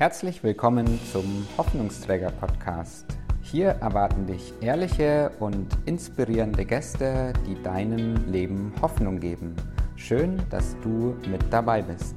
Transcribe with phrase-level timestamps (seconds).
[0.00, 3.04] Herzlich willkommen zum Hoffnungsträger Podcast.
[3.42, 9.54] Hier erwarten dich ehrliche und inspirierende Gäste, die deinem Leben Hoffnung geben.
[9.96, 12.16] Schön, dass du mit dabei bist.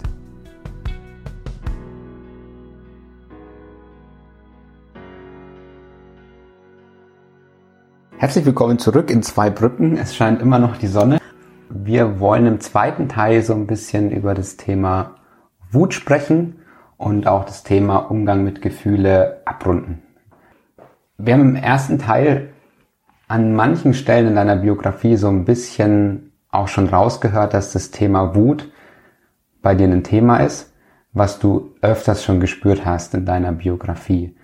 [8.16, 9.98] Herzlich willkommen zurück in zwei Brücken.
[9.98, 11.20] Es scheint immer noch die Sonne.
[11.68, 15.16] Wir wollen im zweiten Teil so ein bisschen über das Thema
[15.70, 16.63] Wut sprechen
[17.04, 20.02] und auch das Thema Umgang mit Gefühle abrunden.
[21.18, 22.54] Wir haben im ersten Teil
[23.28, 28.36] an manchen Stellen in deiner Biografie so ein bisschen auch schon rausgehört, dass das Thema
[28.36, 28.72] Wut
[29.62, 30.74] bei dir ein Thema ist,
[31.12, 34.38] was du öfters schon gespürt hast in deiner Biografie.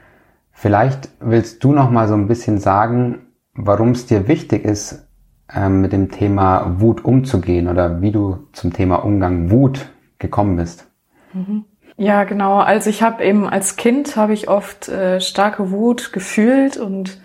[0.52, 5.08] Vielleicht willst du noch mal so ein bisschen sagen, warum es dir wichtig ist,
[5.54, 10.92] ähm, mit dem Thema Wut umzugehen oder wie du zum Thema Umgang Wut gekommen bist.
[11.34, 11.64] Mhm.
[12.00, 12.60] Ja, genau.
[12.60, 17.20] Also ich habe eben als Kind habe ich oft äh, starke Wut gefühlt und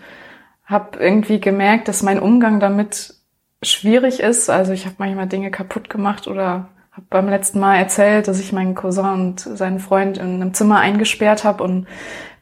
[0.65, 3.13] habe irgendwie gemerkt, dass mein Umgang damit
[3.63, 4.49] schwierig ist.
[4.49, 8.51] Also ich habe manchmal Dinge kaputt gemacht oder habe beim letzten Mal erzählt, dass ich
[8.51, 11.87] meinen Cousin und seinen Freund in einem Zimmer eingesperrt habe und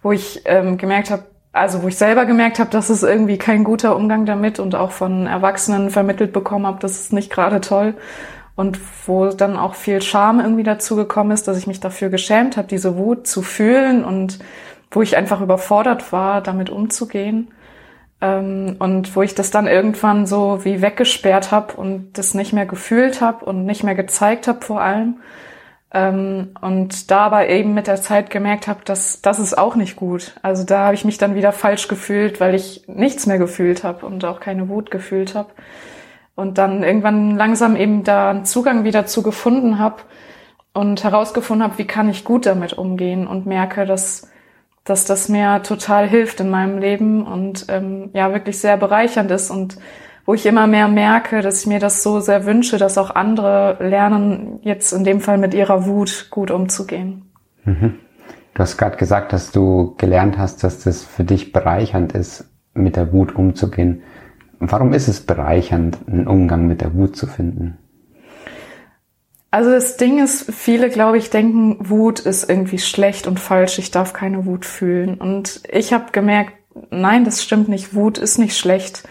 [0.02, 3.64] wo ich ähm, gemerkt habe, also wo ich selber gemerkt habe, dass es irgendwie kein
[3.64, 7.94] guter Umgang damit und auch von Erwachsenen vermittelt bekommen habe, das ist nicht gerade toll
[8.56, 12.58] und wo dann auch viel Scham irgendwie dazu gekommen ist, dass ich mich dafür geschämt
[12.58, 14.40] habe, diese Wut zu fühlen und
[14.92, 17.50] wo ich einfach überfordert war, damit umzugehen.
[18.22, 22.68] Ähm, und wo ich das dann irgendwann so wie weggesperrt habe und das nicht mehr
[22.68, 25.18] gefühlt habe und nicht mehr gezeigt habe vor allem.
[25.92, 30.36] Ähm, und dabei eben mit der Zeit gemerkt habe, dass das ist auch nicht gut.
[30.44, 34.06] Also da habe ich mich dann wieder falsch gefühlt, weil ich nichts mehr gefühlt habe
[34.06, 35.50] und auch keine Wut gefühlt habe
[36.36, 39.98] und dann irgendwann langsam eben da einen Zugang wieder zu gefunden habe
[40.74, 44.30] und herausgefunden habe, wie kann ich gut damit umgehen und merke, dass,
[44.84, 49.52] dass das mir total hilft in meinem Leben und ähm, ja wirklich sehr bereichernd ist
[49.52, 49.78] und
[50.26, 53.78] wo ich immer mehr merke, dass ich mir das so sehr wünsche, dass auch andere
[53.82, 57.30] lernen, jetzt in dem Fall mit ihrer Wut gut umzugehen.
[57.66, 58.00] Mhm.
[58.54, 62.96] Du hast gerade gesagt, dass du gelernt hast, dass das für dich bereichernd ist, mit
[62.96, 64.04] der Wut umzugehen.
[64.72, 67.78] Warum ist es bereichernd, einen Umgang mit der Wut zu finden?
[69.52, 73.92] Also das Ding ist, viele, glaube ich, denken, Wut ist irgendwie schlecht und falsch, ich
[73.92, 75.16] darf keine Wut fühlen.
[75.16, 76.54] Und ich habe gemerkt,
[76.90, 79.04] nein, das stimmt nicht, Wut ist nicht schlecht.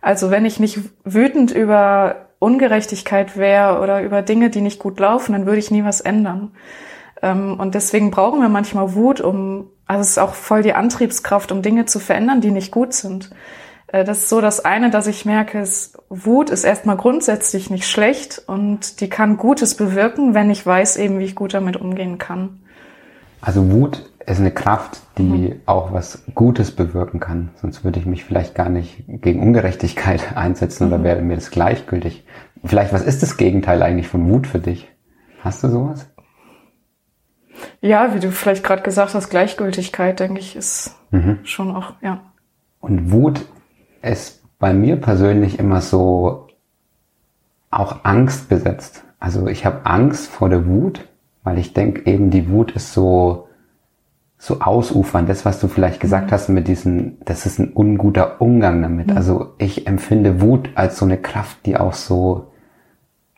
[0.00, 5.32] Also wenn ich nicht wütend über Ungerechtigkeit wäre oder über Dinge, die nicht gut laufen,
[5.32, 6.52] dann würde ich nie was ändern.
[7.20, 11.52] Ähm, und deswegen brauchen wir manchmal Wut, um, also es ist auch voll die Antriebskraft,
[11.52, 13.30] um Dinge zu verändern, die nicht gut sind.
[13.92, 17.88] Äh, das ist so das eine, dass ich merke, ist, Wut ist erstmal grundsätzlich nicht
[17.88, 22.18] schlecht und die kann Gutes bewirken, wenn ich weiß eben, wie ich gut damit umgehen
[22.18, 22.60] kann.
[23.40, 25.60] Also Wut ist eine Kraft, die mhm.
[25.66, 27.50] auch was Gutes bewirken kann.
[27.56, 30.92] Sonst würde ich mich vielleicht gar nicht gegen Ungerechtigkeit einsetzen mhm.
[30.92, 32.24] oder wäre mir das gleichgültig.
[32.64, 34.88] Vielleicht, was ist das Gegenteil eigentlich von Wut für dich?
[35.42, 36.06] Hast du sowas?
[37.80, 41.38] Ja, wie du vielleicht gerade gesagt hast, Gleichgültigkeit, denke ich, ist mhm.
[41.44, 42.20] schon auch, ja.
[42.80, 43.46] Und Wut
[44.02, 46.48] ist bei mir persönlich immer so
[47.70, 49.04] auch Angst besetzt.
[49.18, 51.08] Also ich habe Angst vor der Wut,
[51.44, 53.48] weil ich denke eben, die Wut ist so,
[54.38, 55.26] so ausufern.
[55.26, 56.30] Das, was du vielleicht gesagt mhm.
[56.32, 59.08] hast mit diesen, das ist ein unguter Umgang damit.
[59.08, 59.16] Mhm.
[59.16, 62.50] Also ich empfinde Wut als so eine Kraft, die auch so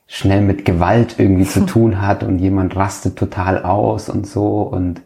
[0.07, 4.63] schnell mit Gewalt irgendwie zu tun hat und jemand rastet total aus und so.
[4.63, 5.03] Und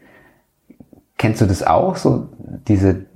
[1.18, 1.96] kennst du das auch?
[1.96, 2.28] So
[2.68, 3.06] diese,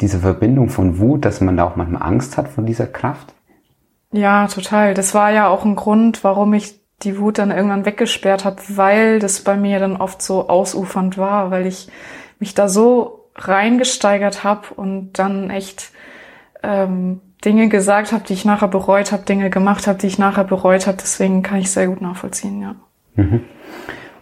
[0.00, 3.34] diese Verbindung von Wut, dass man da auch manchmal Angst hat von dieser Kraft?
[4.12, 4.94] Ja, total.
[4.94, 9.18] Das war ja auch ein Grund, warum ich die Wut dann irgendwann weggesperrt habe, weil
[9.18, 11.88] das bei mir dann oft so ausufernd war, weil ich
[12.38, 15.90] mich da so reingesteigert habe und dann echt
[16.62, 20.44] ähm, Dinge gesagt habe, die ich nachher bereut habe, Dinge gemacht habe, die ich nachher
[20.44, 20.98] bereut habe.
[21.00, 22.76] Deswegen kann ich sehr gut nachvollziehen, ja.
[23.16, 23.40] Mhm.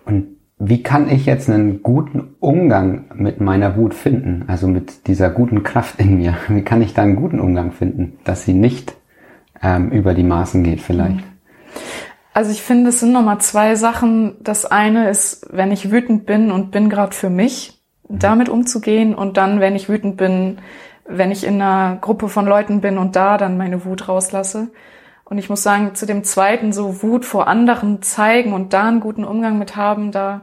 [0.06, 4.44] Und wie kann ich jetzt einen guten Umgang mit meiner Wut finden?
[4.46, 6.36] Also mit dieser guten Kraft in mir.
[6.48, 8.94] Wie kann ich da einen guten Umgang finden, dass sie nicht
[9.62, 11.24] ähm, über die Maßen geht vielleicht?
[12.34, 14.36] Also ich finde, es sind nochmal zwei Sachen.
[14.42, 18.18] Das eine ist, wenn ich wütend bin und bin gerade für mich, mhm.
[18.18, 19.14] damit umzugehen.
[19.14, 20.58] Und dann, wenn ich wütend bin,
[21.06, 24.68] wenn ich in einer Gruppe von Leuten bin und da dann meine Wut rauslasse.
[25.30, 28.98] Und ich muss sagen, zu dem zweiten, so Wut vor anderen zeigen und da einen
[28.98, 30.40] guten Umgang mit haben, da,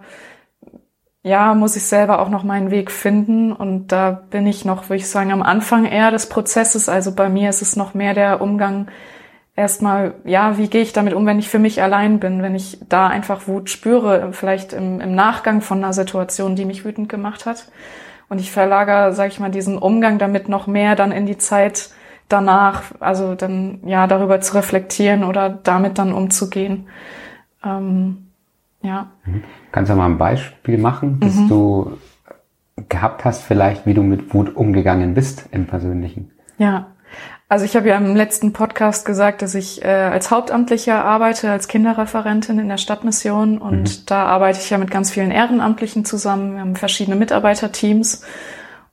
[1.24, 3.52] ja, muss ich selber auch noch meinen Weg finden.
[3.52, 6.88] Und da bin ich noch, würde ich sagen, am Anfang eher des Prozesses.
[6.88, 8.88] Also bei mir ist es noch mehr der Umgang
[9.58, 12.80] erstmal, ja, wie gehe ich damit um, wenn ich für mich allein bin, wenn ich
[12.88, 17.46] da einfach Wut spüre, vielleicht im, im Nachgang von einer Situation, die mich wütend gemacht
[17.46, 17.68] hat.
[18.30, 21.90] Und ich verlagere, sage ich mal, diesen Umgang damit noch mehr dann in die Zeit
[22.30, 26.88] danach, also dann ja darüber zu reflektieren oder damit dann umzugehen.
[27.64, 28.28] Ähm,
[28.82, 29.08] ja.
[29.26, 29.44] Mhm.
[29.72, 31.50] Kannst du mal ein Beispiel machen, dass mhm.
[31.50, 31.98] du
[32.90, 36.32] gehabt hast, vielleicht, wie du mit Wut umgegangen bist im Persönlichen?
[36.58, 36.88] Ja.
[37.50, 41.70] Also ich habe ja im letzten Podcast gesagt, dass ich äh, als Hauptamtlicher arbeite, als
[41.70, 44.06] Kinderreferentin in der Stadtmission und mhm.
[44.06, 46.54] da arbeite ich ja mit ganz vielen Ehrenamtlichen zusammen.
[46.54, 48.24] Wir haben verschiedene Mitarbeiterteams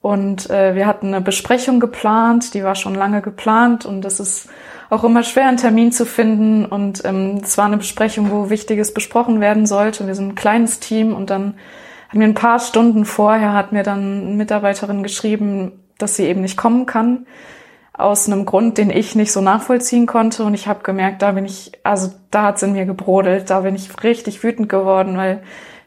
[0.04, 4.50] und äh, wir hatten eine Besprechung geplant, die war schon lange geplant und es ist
[4.90, 8.92] auch immer schwer, einen Termin zu finden und ähm, es war eine Besprechung, wo Wichtiges
[8.92, 10.06] besprochen werden sollte.
[10.06, 11.54] Wir sind ein kleines Team und dann
[12.10, 16.42] hat mir ein paar Stunden vorher hat mir dann eine Mitarbeiterin geschrieben, dass sie eben
[16.42, 17.24] nicht kommen kann
[17.94, 20.44] aus einem Grund, den ich nicht so nachvollziehen konnte.
[20.44, 23.74] Und ich habe gemerkt, da bin ich, also da hat's in mir gebrodelt, da bin
[23.74, 25.42] ich richtig wütend geworden, weil,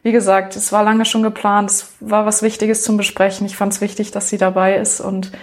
[0.08, 3.46] wie gesagt, es war lange schon geplant, es war was Wichtiges zum Besprechen.
[3.46, 5.34] Ich fand es wichtig, dass sie dabei ist und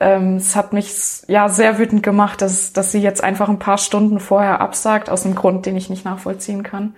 [0.00, 0.92] ähm, es hat mich
[1.28, 5.24] ja sehr wütend gemacht, dass, dass sie jetzt einfach ein paar Stunden vorher absagt, aus
[5.24, 6.96] einem Grund, den ich nicht nachvollziehen kann.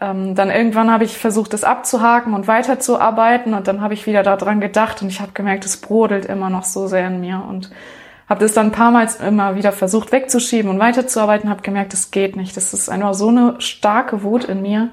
[0.00, 4.22] Ähm, dann irgendwann habe ich versucht, es abzuhaken und weiterzuarbeiten und dann habe ich wieder
[4.22, 7.72] daran gedacht und ich habe gemerkt, es brodelt immer noch so sehr in mir und
[8.28, 12.12] habe das dann ein paar Mal immer wieder versucht wegzuschieben und weiterzuarbeiten, habe gemerkt, es
[12.12, 12.56] geht nicht.
[12.56, 14.90] Das ist einfach so eine starke Wut in mir.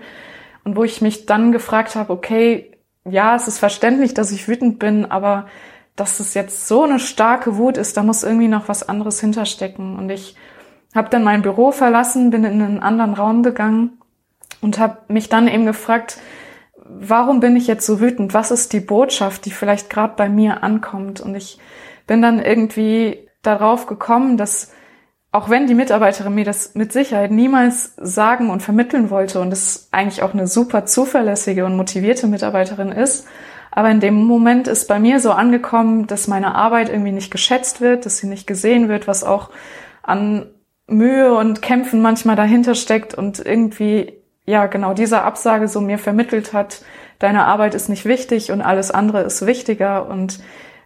[0.63, 2.71] Und wo ich mich dann gefragt habe, okay,
[3.05, 5.47] ja, es ist verständlich, dass ich wütend bin, aber
[5.95, 9.97] dass es jetzt so eine starke Wut ist, da muss irgendwie noch was anderes hinterstecken.
[9.97, 10.35] Und ich
[10.95, 13.99] habe dann mein Büro verlassen, bin in einen anderen Raum gegangen
[14.61, 16.17] und habe mich dann eben gefragt,
[16.85, 18.33] warum bin ich jetzt so wütend?
[18.33, 21.21] Was ist die Botschaft, die vielleicht gerade bei mir ankommt?
[21.21, 21.59] Und ich
[22.07, 24.71] bin dann irgendwie darauf gekommen, dass
[25.33, 29.89] auch wenn die Mitarbeiterin mir das mit Sicherheit niemals sagen und vermitteln wollte und es
[29.91, 33.27] eigentlich auch eine super zuverlässige und motivierte Mitarbeiterin ist,
[33.71, 37.81] aber in dem Moment ist bei mir so angekommen, dass meine Arbeit irgendwie nicht geschätzt
[37.81, 39.49] wird, dass sie nicht gesehen wird, was auch
[40.03, 40.45] an
[40.85, 44.13] Mühe und Kämpfen manchmal dahinter steckt und irgendwie,
[44.45, 46.83] ja, genau diese Absage so mir vermittelt hat,
[47.17, 50.39] deine Arbeit ist nicht wichtig und alles andere ist wichtiger und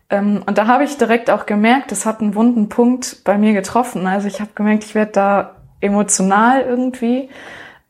[0.09, 4.07] und da habe ich direkt auch gemerkt, es hat einen wunden Punkt bei mir getroffen.
[4.07, 7.29] Also ich habe gemerkt, ich werde da emotional irgendwie.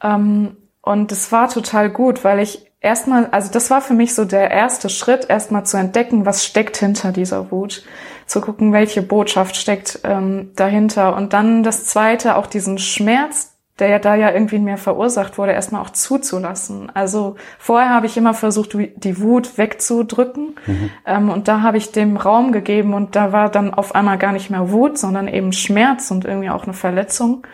[0.01, 4.25] Ähm, und es war total gut, weil ich erstmal, also das war für mich so
[4.25, 7.83] der erste Schritt, erstmal zu entdecken, was steckt hinter dieser Wut,
[8.25, 11.15] zu gucken, welche Botschaft steckt ähm, dahinter.
[11.15, 15.37] Und dann das zweite, auch diesen Schmerz, der ja da ja irgendwie in mir verursacht
[15.37, 16.91] wurde, erstmal auch zuzulassen.
[16.93, 20.55] Also vorher habe ich immer versucht, die Wut wegzudrücken.
[20.65, 20.89] Mhm.
[21.05, 24.31] Ähm, und da habe ich dem Raum gegeben und da war dann auf einmal gar
[24.31, 27.45] nicht mehr Wut, sondern eben Schmerz und irgendwie auch eine Verletzung.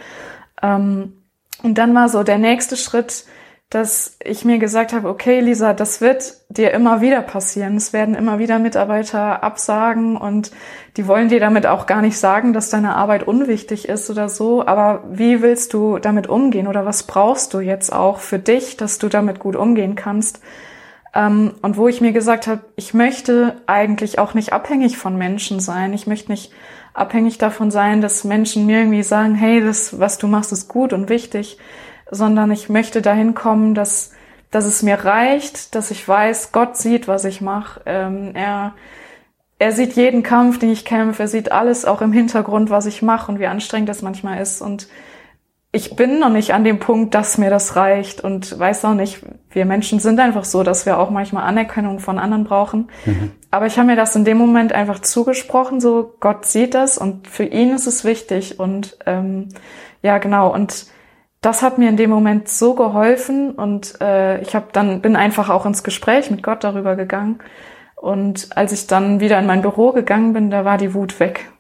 [0.62, 1.14] Ähm,
[1.62, 3.26] und dann war so der nächste Schritt,
[3.74, 7.76] dass ich mir gesagt habe, okay, Lisa, das wird dir immer wieder passieren.
[7.76, 10.52] Es werden immer wieder Mitarbeiter absagen und
[10.96, 14.64] die wollen dir damit auch gar nicht sagen, dass deine Arbeit unwichtig ist oder so.
[14.64, 19.00] Aber wie willst du damit umgehen oder was brauchst du jetzt auch für dich, dass
[19.00, 20.40] du damit gut umgehen kannst?
[21.16, 25.60] Ähm, und wo ich mir gesagt habe, ich möchte eigentlich auch nicht abhängig von Menschen
[25.60, 25.94] sein.
[25.94, 26.52] Ich möchte nicht
[26.94, 30.94] abhängig davon sein, dass Menschen mir irgendwie sagen, hey, das, was du machst, ist gut
[30.94, 31.58] und wichtig
[32.10, 34.12] sondern ich möchte dahin kommen, dass,
[34.52, 37.82] dass es mir reicht, dass ich weiß, Gott sieht, was ich mache.
[37.86, 38.74] Ähm, er,
[39.60, 43.02] er sieht jeden Kampf, den ich kämpfe, er sieht alles auch im Hintergrund, was ich
[43.02, 44.62] mache und wie anstrengend das manchmal ist.
[44.62, 44.88] Und
[45.76, 49.22] ich bin noch nicht an dem Punkt, dass mir das reicht und weiß auch nicht,
[49.50, 52.90] wir Menschen sind einfach so, dass wir auch manchmal Anerkennung von anderen brauchen.
[53.06, 53.32] Mhm.
[53.50, 57.28] Aber ich habe mir das in dem Moment einfach zugesprochen, so Gott sieht das und
[57.28, 59.50] für ihn ist es wichtig und ähm,
[60.04, 60.86] ja genau und
[61.44, 65.50] das hat mir in dem Moment so geholfen und äh, ich habe dann bin einfach
[65.50, 67.40] auch ins Gespräch mit Gott darüber gegangen
[67.96, 71.52] und als ich dann wieder in mein Büro gegangen bin, da war die Wut weg.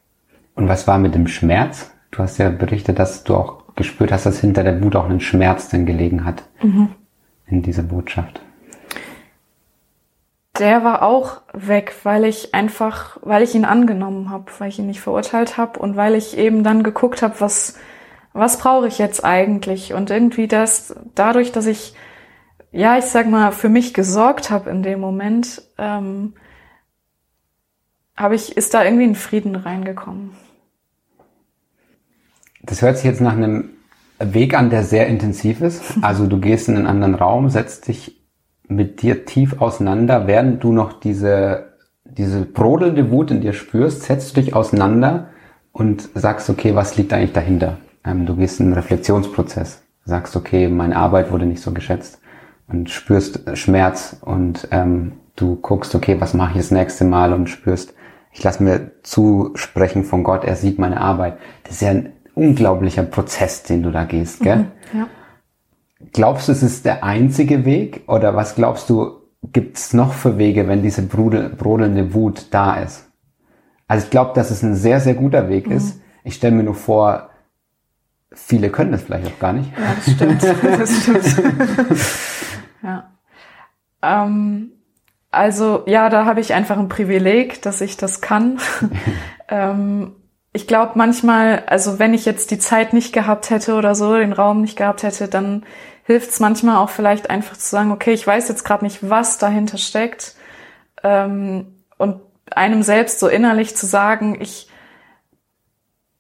[0.55, 1.91] Und was war mit dem Schmerz?
[2.11, 5.19] Du hast ja berichtet, dass du auch gespürt hast, dass hinter der Wut auch ein
[5.19, 6.89] Schmerz denn gelegen hat mhm.
[7.47, 8.41] in dieser Botschaft.
[10.59, 14.85] Der war auch weg, weil ich einfach, weil ich ihn angenommen habe, weil ich ihn
[14.85, 17.79] nicht verurteilt habe und weil ich eben dann geguckt habe, was
[18.33, 19.93] was brauche ich jetzt eigentlich?
[19.93, 21.93] Und irgendwie das, dadurch, dass ich,
[22.71, 26.33] ja, ich sag mal, für mich gesorgt habe in dem Moment, ähm,
[28.15, 30.31] habe ich, ist da irgendwie ein Frieden reingekommen.
[32.63, 33.71] Das hört sich jetzt nach einem
[34.19, 35.83] Weg an, der sehr intensiv ist.
[36.01, 38.19] Also du gehst in einen anderen Raum, setzt dich
[38.67, 41.73] mit dir tief auseinander, während du noch diese,
[42.05, 45.29] diese brodelnde Wut in dir spürst, setzt du dich auseinander
[45.71, 47.77] und sagst, okay, was liegt eigentlich dahinter?
[48.05, 52.19] Ähm, du gehst in einen Reflexionsprozess, sagst, okay, meine Arbeit wurde nicht so geschätzt
[52.67, 57.49] und spürst Schmerz und ähm, du guckst, okay, was mache ich das nächste Mal und
[57.49, 57.93] spürst,
[58.31, 61.37] ich lasse mir zusprechen von Gott, er sieht meine Arbeit.
[61.63, 64.57] Das ist ja ein unglaublicher Prozess, den du da gehst, gell?
[64.57, 65.07] Mhm, ja.
[66.11, 70.37] Glaubst du, es ist der einzige Weg oder was glaubst du, gibt es noch für
[70.37, 73.09] Wege, wenn diese brodelnde Wut da ist?
[73.87, 75.77] Also ich glaube, dass es ein sehr, sehr guter Weg mhm.
[75.77, 76.01] ist.
[76.23, 77.29] Ich stelle mir nur vor,
[78.33, 79.71] viele können es vielleicht auch gar nicht.
[79.77, 80.43] Ja, das stimmt.
[80.79, 82.05] Das stimmt.
[82.81, 83.09] ja.
[84.01, 84.71] Ähm,
[85.31, 88.59] also ja, da habe ich einfach ein Privileg, dass ich das kann.
[89.49, 90.15] ähm,
[90.53, 94.33] ich glaube manchmal, also wenn ich jetzt die Zeit nicht gehabt hätte oder so, den
[94.33, 95.65] Raum nicht gehabt hätte, dann
[96.03, 99.39] hilft es manchmal auch vielleicht einfach zu sagen, okay, ich weiß jetzt gerade nicht, was
[99.39, 100.35] dahinter steckt.
[101.01, 102.21] Ähm, und
[102.51, 104.69] einem selbst so innerlich zu sagen, ich,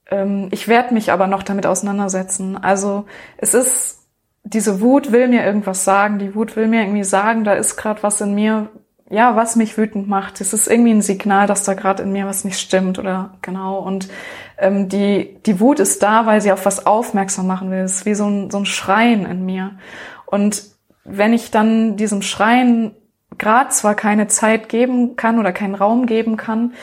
[0.09, 2.57] ähm, ich werde mich aber noch damit auseinandersetzen.
[2.57, 3.05] Also
[3.37, 3.99] es ist,
[4.43, 8.03] diese Wut will mir irgendwas sagen, die Wut will mir irgendwie sagen, da ist gerade
[8.03, 8.69] was in mir,
[9.09, 10.41] ja, was mich wütend macht.
[10.41, 13.79] Es ist irgendwie ein Signal, dass da gerade in mir was nicht stimmt oder genau.
[13.79, 14.09] Und
[14.57, 17.79] ähm, die, die Wut ist da, weil sie auf was aufmerksam machen will.
[17.79, 19.71] Es ist wie so ein, so ein Schreien in mir.
[20.25, 20.63] Und
[21.05, 22.95] wenn ich dann diesem Schreien
[23.37, 26.73] gerade zwar keine Zeit geben kann oder keinen Raum geben kann,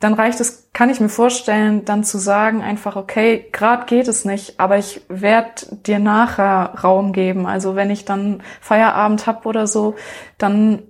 [0.00, 4.24] dann reicht es, kann ich mir vorstellen, dann zu sagen einfach, okay, gerade geht es
[4.24, 7.46] nicht, aber ich werde dir nachher Raum geben.
[7.46, 9.94] Also wenn ich dann Feierabend hab oder so,
[10.38, 10.82] dann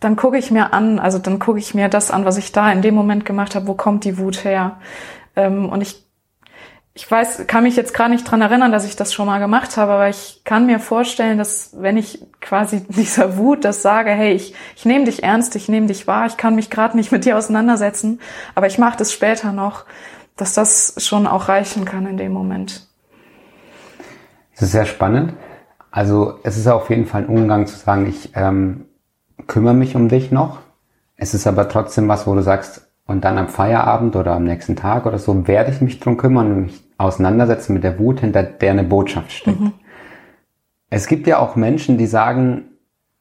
[0.00, 2.72] dann gucke ich mir an, also dann gucke ich mir das an, was ich da
[2.72, 4.80] in dem Moment gemacht habe, wo kommt die Wut her?
[5.36, 6.09] Ähm, und ich,
[7.00, 9.78] ich weiß, kann mich jetzt gerade nicht dran erinnern, dass ich das schon mal gemacht
[9.78, 14.34] habe, aber ich kann mir vorstellen, dass wenn ich quasi dieser Wut das sage, hey,
[14.34, 17.24] ich, ich nehme dich ernst, ich nehme dich wahr, ich kann mich gerade nicht mit
[17.24, 18.20] dir auseinandersetzen,
[18.54, 19.86] aber ich mache das später noch,
[20.36, 22.86] dass das schon auch reichen kann in dem Moment.
[24.52, 25.32] Das ist sehr spannend.
[25.90, 28.84] Also es ist auf jeden Fall ein Umgang zu sagen, ich ähm,
[29.46, 30.58] kümmere mich um dich noch.
[31.16, 34.76] Es ist aber trotzdem was, wo du sagst, und dann am Feierabend oder am nächsten
[34.76, 38.42] Tag oder so werde ich mich drum kümmern und mich auseinandersetzen mit der Wut, hinter
[38.42, 39.60] der eine Botschaft steckt.
[39.60, 39.72] Mhm.
[40.90, 42.64] Es gibt ja auch Menschen, die sagen,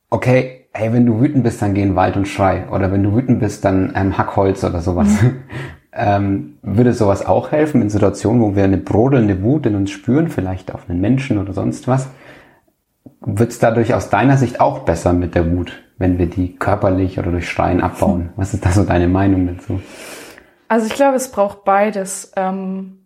[0.09, 2.67] okay, hey, wenn du wütend bist, dann geh in den Wald und schrei.
[2.71, 5.21] Oder wenn du wütend bist, dann ähm, hack Holz oder sowas.
[5.21, 5.35] Mhm.
[5.93, 10.29] ähm, würde sowas auch helfen in Situationen, wo wir eine brodelnde Wut in uns spüren,
[10.29, 12.09] vielleicht auf einen Menschen oder sonst was?
[13.21, 17.19] Wird es dadurch aus deiner Sicht auch besser mit der Wut, wenn wir die körperlich
[17.19, 18.29] oder durch Schreien abbauen?
[18.35, 19.81] Was ist da so deine Meinung dazu?
[20.69, 22.31] Also ich glaube, es braucht beides.
[22.37, 22.99] Ähm,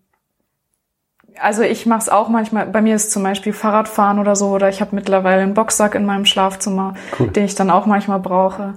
[1.39, 2.65] also ich mache es auch manchmal.
[2.67, 6.05] Bei mir ist zum Beispiel Fahrradfahren oder so, oder ich habe mittlerweile einen Boxsack in
[6.05, 7.27] meinem Schlafzimmer, cool.
[7.29, 8.73] den ich dann auch manchmal brauche.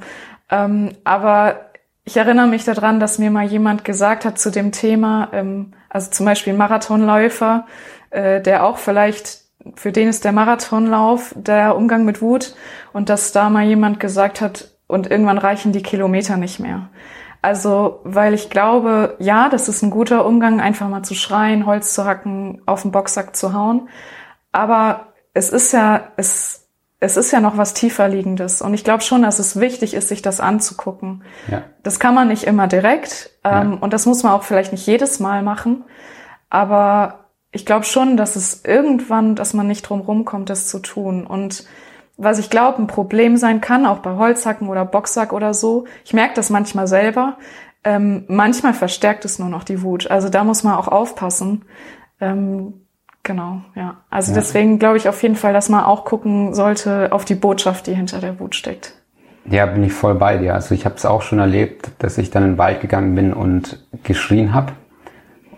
[0.51, 1.57] Ähm, aber
[2.05, 6.11] ich erinnere mich daran, dass mir mal jemand gesagt hat zu dem Thema, ähm, also
[6.11, 7.67] zum Beispiel Marathonläufer,
[8.11, 9.41] äh, der auch vielleicht
[9.75, 12.55] für den ist der Marathonlauf der Umgang mit Wut
[12.93, 16.89] und dass da mal jemand gesagt hat, und irgendwann reichen die Kilometer nicht mehr.
[17.47, 21.95] Also, weil ich glaube, ja, das ist ein guter Umgang, einfach mal zu schreien, Holz
[21.95, 23.89] zu hacken, auf den Boxsack zu hauen.
[24.51, 26.67] Aber es ist ja, es,
[26.99, 28.63] es ist ja noch was tiefer liegendes.
[28.63, 31.23] Und ich glaube schon, dass es wichtig ist, sich das anzugucken.
[31.47, 31.63] Ja.
[31.85, 33.31] Das kann man nicht immer direkt.
[33.45, 33.79] Ähm, ja.
[33.79, 35.85] Und das muss man auch vielleicht nicht jedes Mal machen.
[36.51, 41.25] Aber ich glaube schon, dass es irgendwann, dass man nicht drum rumkommt, das zu tun.
[41.25, 41.65] Und
[42.17, 46.15] was ich glaube, ein Problem sein kann, auch bei Holzhacken oder Boxsack oder so, ich
[46.15, 47.37] merke das manchmal selber,
[47.85, 50.11] ähm, manchmal verstärkt es nur noch die Wut.
[50.11, 51.65] Also da muss man auch aufpassen.
[52.21, 52.75] Ähm,
[53.23, 53.99] genau, ja.
[54.11, 54.39] Also ja.
[54.39, 57.95] deswegen glaube ich auf jeden Fall, dass man auch gucken sollte auf die Botschaft, die
[57.95, 58.95] hinter der Wut steckt.
[59.49, 60.55] Ja, bin ich voll bei dir.
[60.55, 63.33] Also ich habe es auch schon erlebt, dass ich dann in den Wald gegangen bin
[63.33, 64.73] und geschrien habe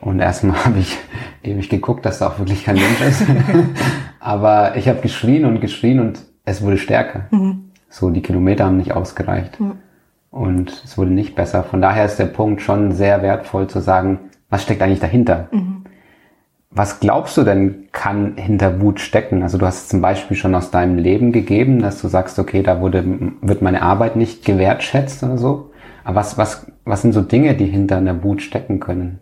[0.00, 0.98] und erstmal habe ich
[1.42, 3.24] ewig geguckt, dass da auch wirklich kein Mensch ist.
[4.20, 7.26] Aber ich habe geschrien und geschrien und es wurde stärker.
[7.30, 7.70] Mhm.
[7.88, 9.60] So, die Kilometer haben nicht ausgereicht.
[9.60, 9.72] Mhm.
[10.30, 11.62] Und es wurde nicht besser.
[11.64, 14.18] Von daher ist der Punkt schon sehr wertvoll zu sagen,
[14.50, 15.48] was steckt eigentlich dahinter?
[15.52, 15.84] Mhm.
[16.70, 19.42] Was glaubst du denn kann hinter Wut stecken?
[19.42, 22.62] Also du hast es zum Beispiel schon aus deinem Leben gegeben, dass du sagst, okay,
[22.62, 23.04] da wurde,
[23.40, 25.70] wird meine Arbeit nicht gewertschätzt oder so.
[26.04, 29.18] Aber was, was, was sind so Dinge, die hinter einer Wut stecken können?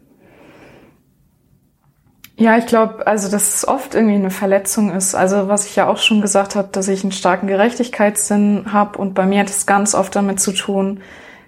[2.38, 5.14] Ja, ich glaube, also dass es oft irgendwie eine Verletzung ist.
[5.14, 9.14] Also was ich ja auch schon gesagt habe, dass ich einen starken Gerechtigkeitssinn habe und
[9.14, 11.00] bei mir hat es ganz oft damit zu tun,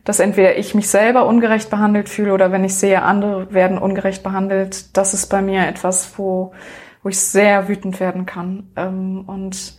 [0.04, 4.22] dass entweder ich mich selber ungerecht behandelt fühle oder wenn ich sehe, andere werden ungerecht
[4.22, 6.52] behandelt, das ist bei mir etwas, wo,
[7.02, 8.70] wo ich sehr wütend werden kann.
[8.76, 9.77] Ähm, und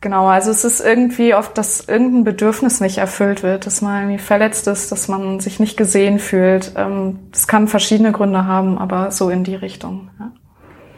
[0.00, 4.18] Genau, also es ist irgendwie oft, dass irgendein Bedürfnis nicht erfüllt wird, dass man irgendwie
[4.18, 6.72] verletzt ist, dass man sich nicht gesehen fühlt.
[6.76, 10.10] Ähm, das kann verschiedene Gründe haben, aber so in die Richtung.
[10.18, 10.32] Ja.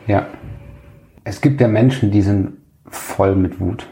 [0.06, 0.26] Ja.
[1.24, 2.54] Es gibt ja Menschen, die sind
[2.86, 3.86] voll mit Wut.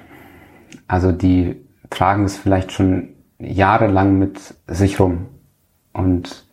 [0.89, 1.57] Also die
[1.91, 5.27] tragen es vielleicht schon jahrelang mit sich rum
[5.93, 6.47] und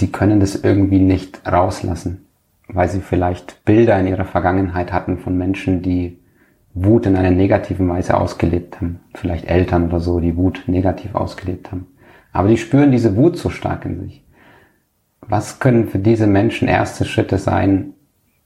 [0.00, 2.26] die können das irgendwie nicht rauslassen,
[2.68, 6.18] weil sie vielleicht Bilder in ihrer Vergangenheit hatten von Menschen, die
[6.74, 9.00] Wut in einer negativen Weise ausgelebt haben.
[9.14, 11.86] Vielleicht Eltern oder so, die Wut negativ ausgelebt haben.
[12.32, 14.24] Aber die spüren diese Wut so stark in sich.
[15.20, 17.94] Was können für diese Menschen erste Schritte sein,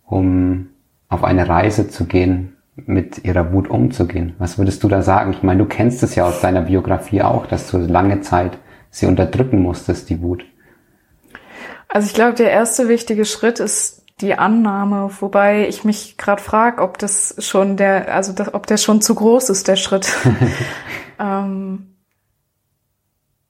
[0.04, 0.68] um
[1.08, 4.34] auf eine Reise zu gehen, mit ihrer Wut umzugehen?
[4.38, 5.32] Was würdest du da sagen?
[5.32, 8.58] Ich meine, du kennst es ja aus deiner Biografie auch, dass du lange Zeit
[8.90, 10.44] sie unterdrücken musstest, die Wut.
[11.88, 16.82] Also ich glaube, der erste wichtige Schritt ist die Annahme, wobei ich mich gerade frage,
[16.82, 20.12] ob das schon der, also das, ob der schon zu groß ist, der Schritt.
[21.20, 21.94] ähm,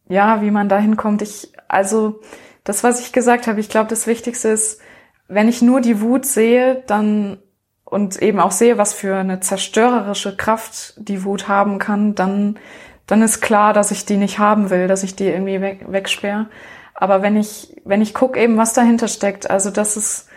[0.08, 1.22] ja, wie man da hinkommt.
[1.22, 2.20] Ich, also
[2.64, 4.80] das, was ich gesagt habe, ich glaube, das Wichtigste ist,
[5.26, 7.38] wenn ich nur die Wut sehe, dann
[7.84, 12.58] und eben auch sehe, was für eine zerstörerische Kraft die Wut haben kann, dann,
[13.06, 16.50] dann ist klar, dass ich die nicht haben will, dass ich die irgendwie weg, wegsperre.
[16.94, 20.27] Aber wenn ich, wenn ich gucke eben, was dahinter steckt, also das ist,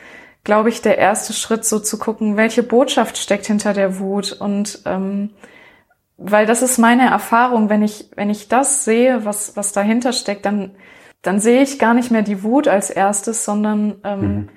[0.44, 4.82] glaube ich, der erste Schritt, so zu gucken, welche Botschaft steckt hinter der Wut und
[4.86, 5.32] ähm,
[6.18, 10.46] weil das ist meine Erfahrung, wenn ich, wenn ich das sehe, was, was dahinter steckt,
[10.46, 10.72] dann,
[11.24, 14.50] dann sehe ich gar nicht mehr die Wut als erstes, sondern ähm, mhm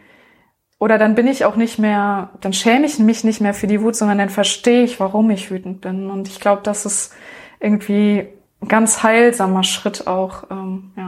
[0.85, 3.81] oder dann bin ich auch nicht mehr, dann schäme ich mich nicht mehr für die
[3.81, 6.11] Wut, sondern dann verstehe ich, warum ich wütend bin.
[6.11, 7.15] Und ich glaube, das ist
[7.61, 8.29] irgendwie
[8.61, 11.04] ein ganz heilsamer Schritt auch, ähm, ja.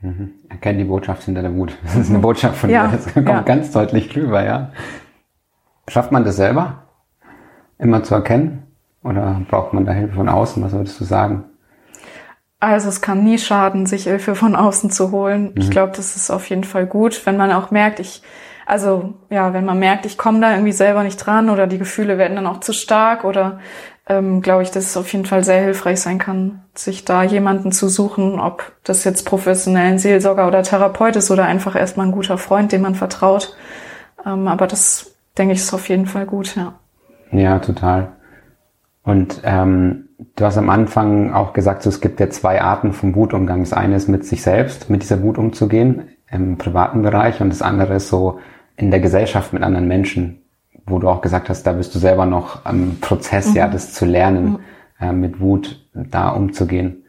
[0.00, 0.30] Mhm.
[0.48, 1.76] Erkenn die Botschaft hinter der Wut.
[1.82, 2.96] Das ist eine Botschaft von ja, dir.
[2.96, 3.40] Das kommt ja.
[3.40, 4.70] ganz deutlich drüber, ja.
[5.88, 6.84] Schafft man das selber?
[7.78, 8.62] Immer zu erkennen?
[9.02, 10.62] Oder braucht man da Hilfe von außen?
[10.62, 11.44] Was würdest du sagen?
[12.60, 15.52] Also es kann nie schaden, sich Hilfe von außen zu holen.
[15.54, 15.60] Mhm.
[15.60, 18.22] Ich glaube, das ist auf jeden Fall gut, wenn man auch merkt, ich
[18.68, 22.18] also ja, wenn man merkt, ich komme da irgendwie selber nicht dran oder die Gefühle
[22.18, 23.60] werden dann auch zu stark oder
[24.08, 27.72] ähm, glaube ich, dass es auf jeden Fall sehr hilfreich sein kann, sich da jemanden
[27.72, 32.38] zu suchen, ob das jetzt professionellen Seelsorger oder Therapeut ist oder einfach erstmal ein guter
[32.38, 33.56] Freund, dem man vertraut.
[34.24, 36.74] Ähm, aber das, denke ich, ist auf jeden Fall gut, ja.
[37.30, 38.12] Ja, total.
[39.02, 43.14] Und ähm, du hast am Anfang auch gesagt, so, es gibt ja zwei Arten vom
[43.14, 43.60] Wutumgang.
[43.60, 47.62] Das eine ist mit sich selbst, mit dieser Wut umzugehen im privaten Bereich und das
[47.62, 48.38] andere ist so
[48.76, 50.37] in der Gesellschaft mit anderen Menschen,
[50.88, 53.56] wo du auch gesagt hast, da bist du selber noch am Prozess, mhm.
[53.56, 54.58] ja, das zu lernen, mhm.
[55.00, 57.04] äh, mit Wut da umzugehen.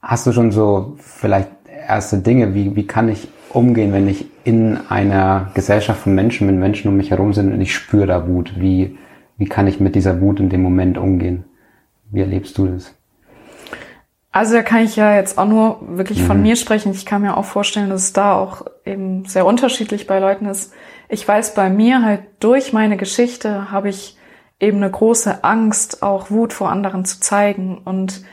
[0.00, 1.50] Hast du schon so vielleicht
[1.88, 6.58] erste Dinge, wie, wie kann ich umgehen, wenn ich in einer Gesellschaft von Menschen, wenn
[6.58, 8.54] Menschen um mich herum sind und ich spüre da Wut?
[8.60, 8.96] Wie,
[9.38, 11.44] wie kann ich mit dieser Wut in dem Moment umgehen?
[12.10, 12.94] Wie erlebst du das?
[14.36, 16.26] Also da kann ich ja jetzt auch nur wirklich mhm.
[16.26, 16.92] von mir sprechen.
[16.92, 20.74] Ich kann mir auch vorstellen, dass es da auch eben sehr unterschiedlich bei Leuten ist.
[21.08, 24.18] Ich weiß bei mir halt durch meine Geschichte habe ich
[24.60, 27.78] eben eine große Angst, auch Wut vor anderen zu zeigen.
[27.78, 28.24] Und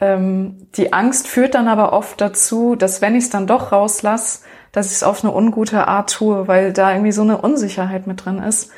[0.00, 4.46] ähm, die Angst führt dann aber oft dazu, dass wenn ich es dann doch rauslasse,
[4.72, 8.24] dass ich es auf eine ungute Art tue, weil da irgendwie so eine Unsicherheit mit
[8.24, 8.72] drin ist.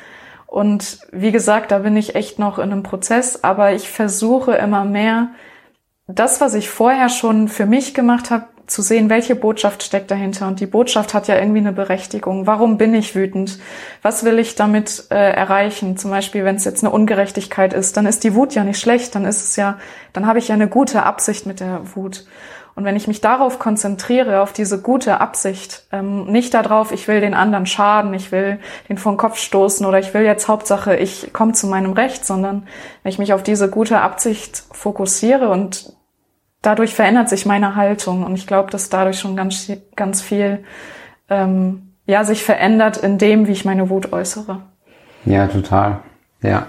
[0.45, 4.83] Und wie gesagt, da bin ich echt noch in einem Prozess, aber ich versuche immer
[4.83, 5.29] mehr,
[6.07, 10.47] das, was ich vorher schon für mich gemacht habe, zu sehen, welche Botschaft steckt dahinter.
[10.47, 12.47] Und die Botschaft hat ja irgendwie eine Berechtigung.
[12.47, 13.59] Warum bin ich wütend?
[14.01, 15.97] Was will ich damit äh, erreichen?
[15.97, 19.15] Zum Beispiel, wenn es jetzt eine Ungerechtigkeit ist, dann ist die Wut ja nicht schlecht.
[19.15, 19.77] Dann ist es ja,
[20.11, 22.25] dann habe ich ja eine gute Absicht mit der Wut.
[22.75, 27.21] Und wenn ich mich darauf konzentriere, auf diese gute Absicht, ähm, nicht darauf, ich will
[27.21, 30.95] den anderen schaden, ich will den vor den Kopf stoßen oder ich will jetzt Hauptsache,
[30.95, 32.67] ich komme zu meinem Recht, sondern
[33.01, 35.96] wenn ich mich auf diese gute Absicht fokussiere und
[36.67, 40.65] dadurch verändert sich meine Haltung und ich glaube, dass dadurch schon ganz, ganz viel
[41.29, 44.61] ähm, ja, sich verändert in dem, wie ich meine Wut äußere.
[45.25, 45.99] Ja, total.
[46.41, 46.67] Ja.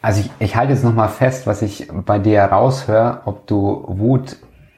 [0.00, 4.36] Also ich, ich halte jetzt nochmal fest, was ich bei dir raushöre, ob du Wut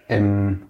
[0.08, 0.62] im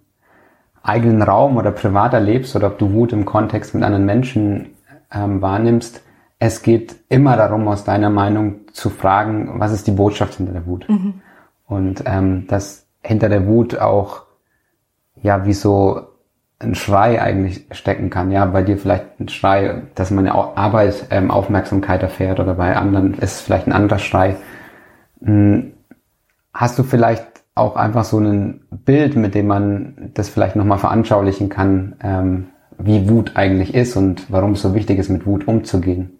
[0.82, 4.74] eigenen Raum oder privat erlebst oder ob du Wut im Kontext mit anderen Menschen
[5.12, 6.02] ähm, wahrnimmst.
[6.38, 10.66] Es geht immer darum, aus deiner Meinung zu fragen, was ist die Botschaft hinter der
[10.66, 10.88] Wut?
[10.88, 11.20] Mhm.
[11.66, 14.22] Und ähm, dass hinter der Wut auch
[15.22, 16.00] ja wie so
[16.58, 18.30] ein Schrei eigentlich stecken kann.
[18.30, 23.14] Ja, bei dir vielleicht ein Schrei, dass meine Arbeit ähm, Aufmerksamkeit erfährt oder bei anderen
[23.14, 24.36] ist es vielleicht ein anderer Schrei.
[25.22, 25.72] Hm,
[26.54, 31.48] hast du vielleicht auch einfach so ein Bild, mit dem man das vielleicht nochmal veranschaulichen
[31.48, 32.46] kann, ähm,
[32.78, 36.15] wie Wut eigentlich ist und warum es so wichtig ist, mit Wut umzugehen?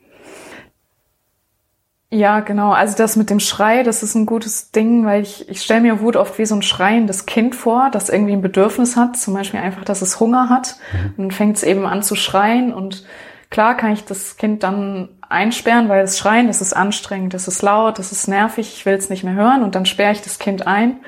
[2.10, 2.70] Ja, genau.
[2.70, 6.00] Also das mit dem Schrei, das ist ein gutes Ding, weil ich, ich stelle mir
[6.00, 9.58] Wut oft wie so ein schreiendes Kind vor, das irgendwie ein Bedürfnis hat, zum Beispiel
[9.58, 10.76] einfach, dass es Hunger hat.
[10.92, 11.06] Mhm.
[11.08, 13.04] Und dann fängt es eben an zu schreien und
[13.50, 17.62] klar kann ich das Kind dann einsperren, weil das Schreien, das ist anstrengend, das ist
[17.62, 20.38] laut, das ist nervig, ich will es nicht mehr hören und dann sperre ich das
[20.38, 20.98] Kind ein.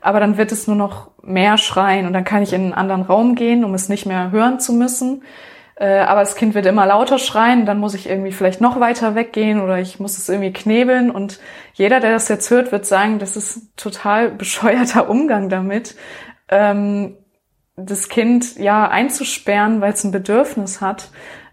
[0.00, 3.02] Aber dann wird es nur noch mehr schreien und dann kann ich in einen anderen
[3.02, 5.22] Raum gehen, um es nicht mehr hören zu müssen.
[5.76, 9.14] Äh, aber das Kind wird immer lauter schreien, dann muss ich irgendwie vielleicht noch weiter
[9.14, 11.10] weggehen oder ich muss es irgendwie knebeln.
[11.10, 11.38] Und
[11.74, 15.96] jeder, der das jetzt hört, wird sagen, das ist total bescheuerter Umgang damit,
[16.48, 17.16] ähm,
[17.76, 21.10] das Kind ja einzusperren, weil es ein Bedürfnis hat.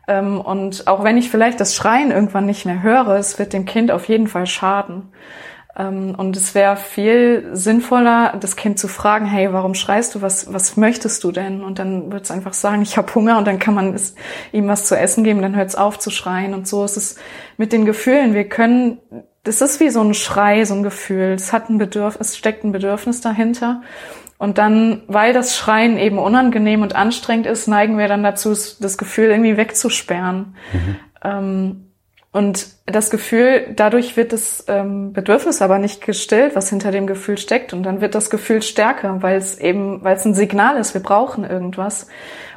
[0.08, 3.66] Ähm, und auch wenn ich vielleicht das Schreien irgendwann nicht mehr höre, es wird dem
[3.66, 5.12] Kind auf jeden Fall schaden.
[5.76, 10.54] Ähm, und es wäre viel sinnvoller, das Kind zu fragen, hey, warum schreist du, was,
[10.54, 11.64] was möchtest du denn?
[11.64, 14.16] Und dann wird es einfach sagen, ich habe Hunger und dann kann man es,
[14.52, 16.54] ihm was zu essen geben, dann hört es auf zu schreien.
[16.54, 17.16] Und so ist es
[17.58, 18.34] mit den Gefühlen.
[18.34, 19.00] Wir können,
[19.44, 21.34] das ist wie so ein Schrei, so ein Gefühl.
[21.34, 23.82] Es hat ein Bedürfnis, es steckt ein Bedürfnis dahinter.
[24.38, 28.98] Und dann, weil das Schreien eben unangenehm und anstrengend ist, neigen wir dann dazu, das
[28.98, 30.56] Gefühl irgendwie wegzusperren.
[30.74, 30.96] Mhm.
[31.24, 31.93] Ähm,
[32.34, 37.38] und das Gefühl, dadurch wird das ähm, Bedürfnis aber nicht gestillt, was hinter dem Gefühl
[37.38, 37.74] steckt.
[37.74, 41.04] Und dann wird das Gefühl stärker, weil es eben, weil es ein Signal ist, wir
[41.04, 42.08] brauchen irgendwas.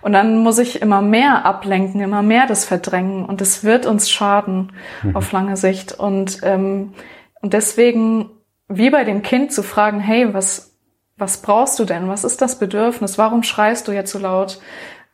[0.00, 3.26] Und dann muss ich immer mehr ablenken, immer mehr das verdrängen.
[3.26, 5.14] Und es wird uns schaden mhm.
[5.14, 5.92] auf lange Sicht.
[5.92, 6.94] Und, ähm,
[7.42, 8.30] und deswegen,
[8.68, 10.74] wie bei dem Kind, zu fragen, hey, was,
[11.18, 12.08] was brauchst du denn?
[12.08, 13.18] Was ist das Bedürfnis?
[13.18, 14.58] Warum schreist du jetzt so laut?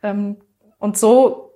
[0.03, 0.37] Ähm,
[0.79, 1.52] und so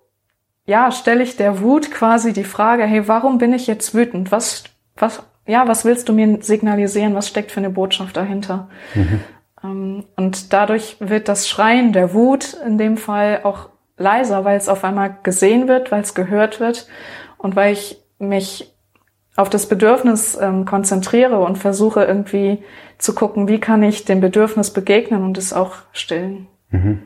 [0.68, 4.32] ja, stelle ich der Wut quasi die Frage, hey, warum bin ich jetzt wütend?
[4.32, 4.66] Was,
[4.98, 7.16] was, ja, was willst du mir signalisieren?
[7.16, 8.68] Was steckt für eine Botschaft dahinter?
[8.94, 9.22] Mhm.
[9.64, 14.68] Ähm, und dadurch wird das Schreien der Wut in dem Fall auch leiser, weil es
[14.68, 16.88] auf einmal gesehen wird, weil es gehört wird
[17.38, 18.74] und weil ich mich
[19.38, 22.62] auf das Bedürfnis ähm, konzentriere und versuche irgendwie
[22.98, 26.48] zu gucken, wie kann ich dem Bedürfnis begegnen und es auch stillen.
[26.72, 27.04] Mhm.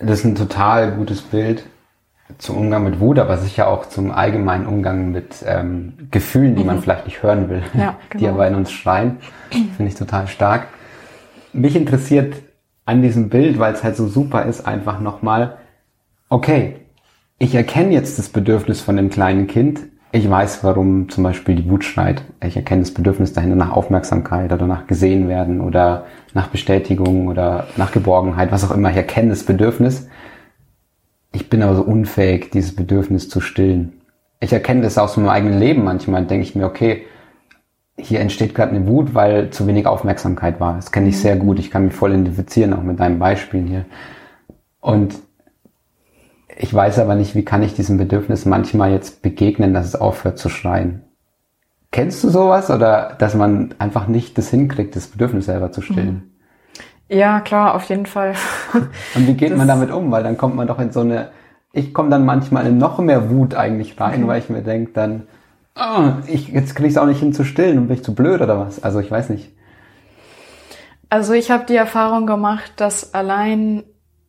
[0.00, 1.64] Das ist ein total gutes Bild
[2.38, 6.66] zum Umgang mit Wut, aber sicher auch zum allgemeinen Umgang mit ähm, Gefühlen, die mhm.
[6.66, 8.20] man vielleicht nicht hören will, ja, genau.
[8.20, 9.18] die aber in uns schreien.
[9.50, 10.68] Finde ich total stark.
[11.52, 12.34] Mich interessiert
[12.86, 15.56] an diesem Bild, weil es halt so super ist, einfach nochmal,
[16.28, 16.76] okay,
[17.38, 19.80] ich erkenne jetzt das Bedürfnis von dem kleinen Kind.
[20.12, 22.22] Ich weiß, warum zum Beispiel die Wut schreit.
[22.42, 27.66] Ich erkenne das Bedürfnis dahinter nach Aufmerksamkeit oder nach gesehen werden oder nach Bestätigung oder
[27.76, 28.90] nach Geborgenheit, was auch immer.
[28.90, 30.08] Ich erkenne das Bedürfnis.
[31.34, 34.00] Ich bin aber so unfähig, dieses Bedürfnis zu stillen.
[34.38, 37.06] Ich erkenne das aus meinem eigenen Leben manchmal, denke ich mir, okay,
[37.98, 40.76] hier entsteht gerade eine Wut, weil zu wenig Aufmerksamkeit war.
[40.76, 41.58] Das kenne ich sehr gut.
[41.58, 43.84] Ich kann mich voll identifizieren, auch mit deinen Beispielen hier.
[44.80, 45.16] Und
[46.56, 50.38] ich weiß aber nicht, wie kann ich diesem Bedürfnis manchmal jetzt begegnen, dass es aufhört
[50.38, 51.02] zu schreien.
[51.90, 56.33] Kennst du sowas oder dass man einfach nicht das hinkriegt, das Bedürfnis selber zu stillen?
[57.08, 57.16] Mhm.
[57.16, 58.34] Ja, klar, auf jeden Fall.
[59.14, 60.10] Und wie geht das man damit um?
[60.10, 61.30] Weil dann kommt man doch in so eine,
[61.72, 64.26] ich komme dann manchmal in noch mehr Wut eigentlich rein, okay.
[64.28, 65.26] weil ich mir denke dann,
[65.76, 68.14] oh, ich, jetzt kriege ich es auch nicht hin zu stillen und bin ich zu
[68.14, 68.82] blöd oder was?
[68.82, 69.52] Also ich weiß nicht.
[71.10, 73.84] Also ich habe die Erfahrung gemacht, dass allein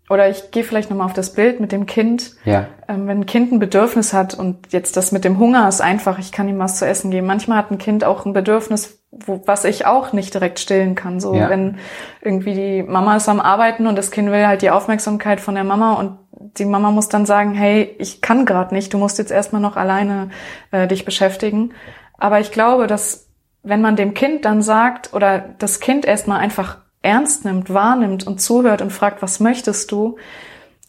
[0.10, 2.36] oder ich gehe vielleicht nochmal auf das Bild mit dem Kind.
[2.46, 2.68] Ja.
[2.88, 6.20] Ähm, wenn ein Kind ein Bedürfnis hat und jetzt das mit dem Hunger ist einfach,
[6.20, 7.26] ich kann ihm was zu essen geben.
[7.26, 11.20] Manchmal hat ein Kind auch ein Bedürfnis, wo, was ich auch nicht direkt stillen kann.
[11.20, 11.50] So, ja.
[11.50, 11.78] wenn
[12.22, 15.64] irgendwie die Mama ist am Arbeiten und das Kind will halt die Aufmerksamkeit von der
[15.64, 16.18] Mama und
[16.58, 19.78] die Mama muss dann sagen, hey, ich kann gerade nicht, du musst jetzt erstmal noch
[19.78, 20.30] alleine
[20.72, 21.74] äh, dich beschäftigen.
[22.18, 23.28] Aber ich glaube, dass
[23.64, 28.42] wenn man dem Kind dann sagt oder das Kind erstmal einfach ernst nimmt, wahrnimmt und
[28.42, 30.18] zuhört und fragt, was möchtest du?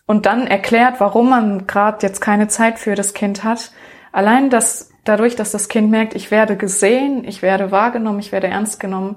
[0.07, 3.73] Und dann erklärt, warum man gerade jetzt keine Zeit für das Kind hat.
[4.13, 8.49] Allein das, dadurch, dass das Kind merkt, ich werde gesehen, ich werde wahrgenommen, ich werde
[8.49, 9.17] ernst genommen,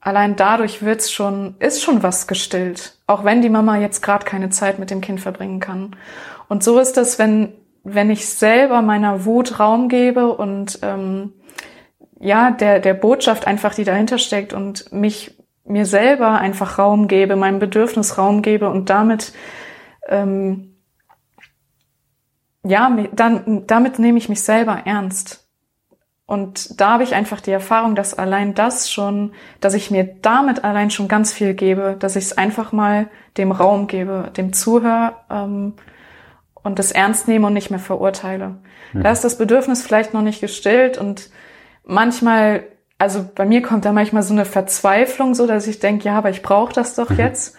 [0.00, 2.98] allein dadurch wird's schon, ist schon was gestillt.
[3.06, 5.96] Auch wenn die Mama jetzt gerade keine Zeit mit dem Kind verbringen kann.
[6.48, 11.32] Und so ist es, wenn, wenn ich selber meiner Wut Raum gebe und ähm,
[12.20, 17.36] ja, der, der Botschaft einfach, die dahinter steckt und mich mir selber einfach Raum gebe,
[17.36, 19.32] meinem Bedürfnis Raum gebe und damit
[20.08, 20.73] ähm,
[22.64, 25.46] ja, dann, damit nehme ich mich selber ernst.
[26.26, 30.64] Und da habe ich einfach die Erfahrung, dass allein das schon, dass ich mir damit
[30.64, 35.20] allein schon ganz viel gebe, dass ich es einfach mal dem Raum gebe, dem Zuhör
[35.30, 35.74] ähm,
[36.54, 38.56] und das ernst nehme und nicht mehr verurteile.
[38.94, 39.02] Mhm.
[39.02, 41.30] Da ist das Bedürfnis vielleicht noch nicht gestillt und
[41.84, 42.64] manchmal
[42.96, 46.30] also bei mir kommt da manchmal so eine Verzweiflung, so dass ich denke, ja, aber
[46.30, 47.18] ich brauche das doch mhm.
[47.18, 47.56] jetzt.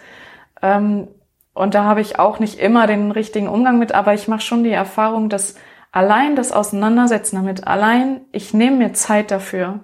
[0.60, 1.08] Ähm,
[1.56, 4.62] und da habe ich auch nicht immer den richtigen Umgang mit, aber ich mache schon
[4.62, 5.54] die Erfahrung, dass
[5.90, 9.80] allein das Auseinandersetzen damit, allein ich nehme mir Zeit dafür.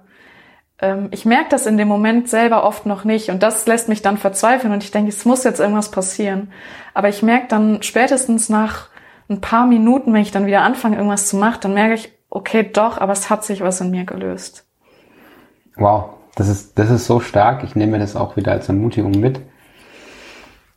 [0.79, 4.03] Ähm, ich merke das in dem Moment selber oft noch nicht und das lässt mich
[4.03, 6.51] dann verzweifeln und ich denke, es muss jetzt irgendwas passieren.
[6.93, 8.89] Aber ich merke dann spätestens nach
[9.27, 12.69] ein paar Minuten, wenn ich dann wieder anfange, irgendwas zu machen, dann merke ich, okay,
[12.71, 14.67] doch, aber es hat sich was in mir gelöst.
[15.75, 17.63] Wow, das ist, das ist so stark.
[17.63, 19.41] Ich nehme das auch wieder als Ermutigung mit,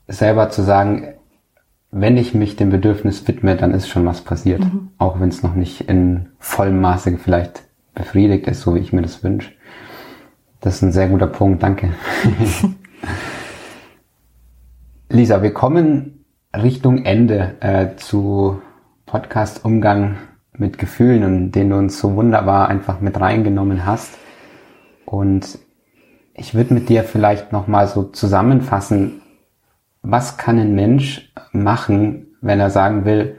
[0.08, 1.14] selber zu sagen,
[1.90, 4.60] wenn ich mich dem Bedürfnis widme, dann ist schon was passiert.
[4.60, 4.90] Mhm.
[4.98, 7.62] Auch wenn es noch nicht in vollem Maße vielleicht
[7.94, 9.52] befriedigt ist, so wie ich mir das wünsche.
[10.60, 11.90] Das ist ein sehr guter Punkt, danke.
[15.08, 18.60] Lisa, wir kommen Richtung Ende äh, zu
[19.06, 20.16] Podcast Umgang
[20.52, 24.18] mit Gefühlen und den du uns so wunderbar einfach mit reingenommen hast.
[25.04, 25.58] Und
[26.34, 29.22] ich würde mit dir vielleicht nochmal so zusammenfassen,
[30.08, 33.36] was kann ein Mensch machen, wenn er sagen will,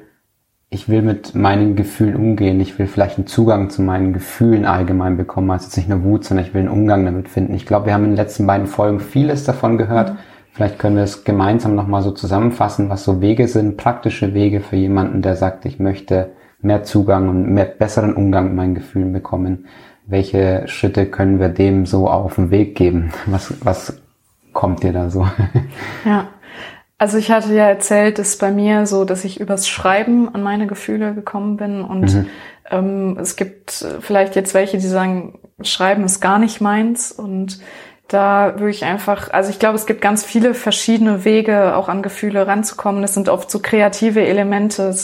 [0.70, 5.16] ich will mit meinen Gefühlen umgehen, ich will vielleicht einen Zugang zu meinen Gefühlen allgemein
[5.16, 7.56] bekommen, also jetzt nicht nur Wut, sondern ich will einen Umgang damit finden.
[7.56, 10.14] Ich glaube, wir haben in den letzten beiden Folgen vieles davon gehört.
[10.14, 10.18] Mhm.
[10.52, 14.76] Vielleicht können wir es gemeinsam nochmal so zusammenfassen, was so Wege sind, praktische Wege für
[14.76, 19.68] jemanden, der sagt, ich möchte mehr Zugang und mehr besseren Umgang mit meinen Gefühlen bekommen.
[20.06, 23.12] Welche Schritte können wir dem so auf den Weg geben?
[23.28, 24.02] Was, was
[24.52, 25.28] kommt dir da so?
[26.04, 26.28] Ja.
[27.00, 30.66] Also ich hatte ja erzählt, dass bei mir so, dass ich übers Schreiben an meine
[30.66, 32.30] Gefühle gekommen bin und mhm.
[32.72, 37.60] ähm, es gibt vielleicht jetzt welche, die sagen, Schreiben ist gar nicht meins und
[38.08, 42.02] da würde ich einfach, also ich glaube, es gibt ganz viele verschiedene Wege, auch an
[42.02, 43.02] Gefühle ranzukommen.
[43.02, 44.96] Das sind oft so kreative Elemente.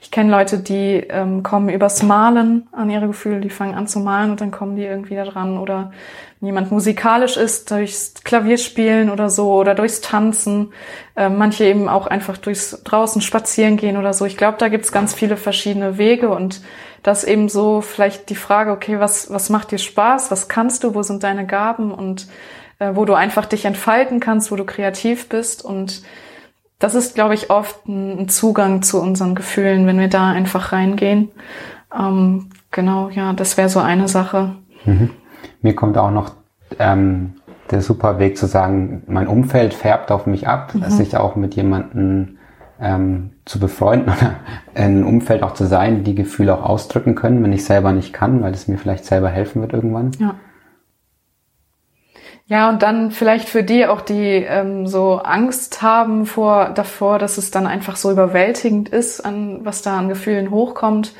[0.00, 3.98] Ich kenne Leute, die ähm, kommen übers Malen an ihre Gefühle, die fangen an zu
[3.98, 5.58] malen und dann kommen die irgendwie da dran.
[5.58, 5.90] Oder
[6.38, 10.72] wenn jemand musikalisch ist, durchs Klavierspielen oder so oder durchs Tanzen.
[11.16, 14.24] Äh, manche eben auch einfach durchs draußen spazieren gehen oder so.
[14.24, 16.60] Ich glaube, da gibt's ganz viele verschiedene Wege und
[17.02, 20.30] das eben so vielleicht die Frage, okay, was, was macht dir Spaß?
[20.30, 20.94] Was kannst du?
[20.94, 21.92] Wo sind deine Gaben?
[21.92, 22.28] Und
[22.82, 25.64] äh, wo du einfach dich entfalten kannst, wo du kreativ bist.
[25.64, 26.02] Und
[26.78, 31.30] das ist, glaube ich, oft ein, Zugang zu unseren Gefühlen, wenn wir da einfach reingehen.
[31.96, 34.56] Ähm, genau, ja, das wäre so eine Sache.
[34.84, 35.10] Mhm.
[35.60, 36.32] Mir kommt auch noch
[36.78, 37.34] ähm,
[37.70, 40.90] der super Weg zu sagen, mein Umfeld färbt auf mich ab, mhm.
[40.90, 42.38] sich auch mit jemandem
[42.82, 44.36] ähm, zu befreunden oder
[44.74, 48.42] ein Umfeld auch zu sein, die Gefühle auch ausdrücken können, wenn ich selber nicht kann,
[48.42, 50.10] weil es mir vielleicht selber helfen wird irgendwann.
[50.18, 50.34] Ja.
[52.46, 57.38] Ja, und dann vielleicht für die auch, die ähm, so Angst haben vor davor, dass
[57.38, 61.14] es dann einfach so überwältigend ist, an was da an Gefühlen hochkommt.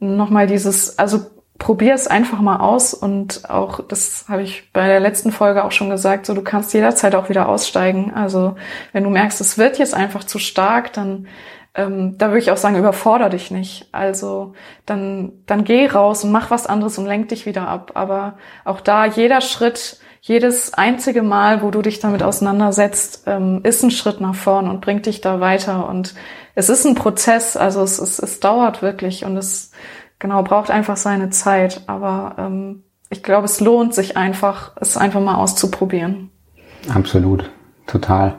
[0.00, 1.20] Nochmal dieses, also
[1.62, 5.70] probier es einfach mal aus und auch, das habe ich bei der letzten Folge auch
[5.70, 8.12] schon gesagt, so du kannst jederzeit auch wieder aussteigen.
[8.12, 8.56] Also
[8.92, 11.28] wenn du merkst, es wird jetzt einfach zu stark, dann
[11.74, 13.88] ähm, da würde ich auch sagen, überforder dich nicht.
[13.92, 14.54] Also
[14.86, 17.92] dann, dann geh raus und mach was anderes und lenk dich wieder ab.
[17.94, 23.84] Aber auch da jeder Schritt, jedes einzige Mal, wo du dich damit auseinandersetzt, ähm, ist
[23.84, 25.88] ein Schritt nach vorn und bringt dich da weiter.
[25.88, 26.14] Und
[26.56, 29.70] es ist ein Prozess, also es, es, es dauert wirklich und es
[30.22, 31.82] genau, braucht einfach seine Zeit.
[31.86, 36.30] Aber ähm, ich glaube, es lohnt sich einfach, es einfach mal auszuprobieren.
[36.88, 37.50] Absolut,
[37.86, 38.36] total.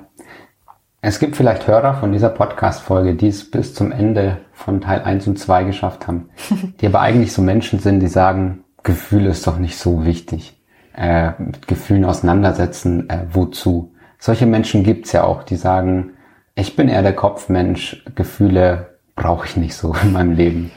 [1.02, 5.28] Es gibt vielleicht Hörer von dieser Podcast-Folge, die es bis zum Ende von Teil 1
[5.28, 6.30] und 2 geschafft haben,
[6.82, 10.60] die aber eigentlich so Menschen sind, die sagen, Gefühl ist doch nicht so wichtig.
[10.96, 13.94] Äh, mit Gefühlen auseinandersetzen, äh, wozu?
[14.20, 16.12] Solche Menschen gibt's ja auch, die sagen,
[16.56, 20.72] ich bin eher der Kopfmensch, Gefühle brauche ich nicht so in meinem Leben.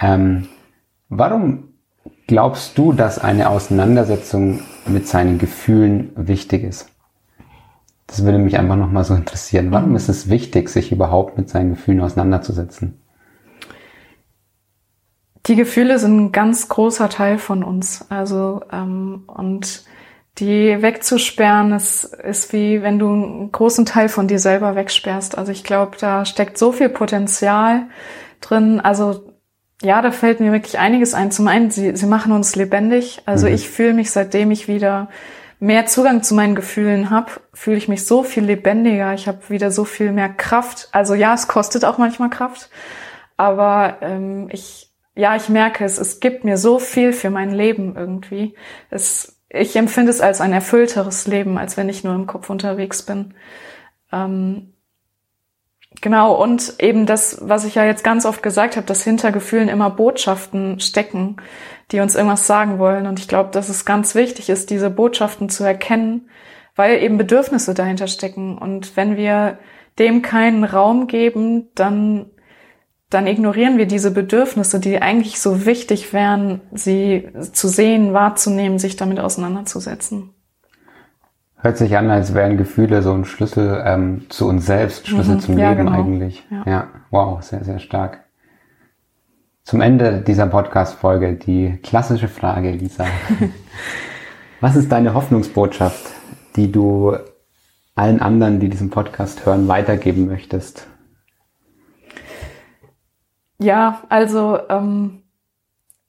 [0.00, 0.48] Ähm,
[1.08, 1.74] warum
[2.26, 6.90] glaubst du, dass eine Auseinandersetzung mit seinen Gefühlen wichtig ist?
[8.06, 9.70] Das würde mich einfach nochmal so interessieren.
[9.70, 13.00] Warum ist es wichtig, sich überhaupt mit seinen Gefühlen auseinanderzusetzen?
[15.46, 18.06] Die Gefühle sind ein ganz großer Teil von uns.
[18.10, 19.84] Also ähm, und
[20.38, 25.38] die wegzusperren, ist, ist wie wenn du einen großen Teil von dir selber wegsperrst.
[25.38, 27.86] Also ich glaube, da steckt so viel Potenzial
[28.40, 28.80] drin.
[28.80, 29.33] Also
[29.84, 31.30] ja, da fällt mir wirklich einiges ein.
[31.30, 33.22] Zum einen, sie, sie machen uns lebendig.
[33.26, 33.54] Also mhm.
[33.54, 35.08] ich fühle mich, seitdem ich wieder
[35.60, 39.14] mehr Zugang zu meinen Gefühlen habe, fühle ich mich so viel lebendiger.
[39.14, 40.88] Ich habe wieder so viel mehr Kraft.
[40.92, 42.70] Also ja, es kostet auch manchmal Kraft,
[43.36, 45.98] aber ähm, ich ja, ich merke es.
[45.98, 48.54] Es gibt mir so viel für mein Leben irgendwie.
[48.90, 53.02] Es, ich empfinde es als ein erfüllteres Leben, als wenn ich nur im Kopf unterwegs
[53.02, 53.34] bin.
[54.12, 54.73] Ähm,
[56.00, 59.68] Genau, und eben das, was ich ja jetzt ganz oft gesagt habe, dass hinter Gefühlen
[59.68, 61.36] immer Botschaften stecken,
[61.92, 63.06] die uns irgendwas sagen wollen.
[63.06, 66.28] Und ich glaube, dass es ganz wichtig ist, diese Botschaften zu erkennen,
[66.76, 68.58] weil eben Bedürfnisse dahinter stecken.
[68.58, 69.58] Und wenn wir
[69.98, 72.26] dem keinen Raum geben, dann,
[73.08, 78.96] dann ignorieren wir diese Bedürfnisse, die eigentlich so wichtig wären, sie zu sehen, wahrzunehmen, sich
[78.96, 80.33] damit auseinanderzusetzen.
[81.64, 85.40] Hört sich an, als wären Gefühle so ein Schlüssel ähm, zu uns selbst, Schlüssel mhm,
[85.40, 85.98] zum ja, Leben genau.
[85.98, 86.44] eigentlich.
[86.50, 86.62] Ja.
[86.66, 88.22] ja, wow, sehr, sehr stark.
[89.62, 93.06] Zum Ende dieser Podcast-Folge die klassische Frage, Lisa.
[94.60, 96.04] Was ist deine Hoffnungsbotschaft,
[96.54, 97.16] die du
[97.94, 100.86] allen anderen, die diesen Podcast hören, weitergeben möchtest?
[103.58, 105.22] Ja, also ähm,